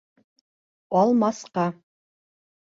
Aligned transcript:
Алмасҡа! 1.01 1.67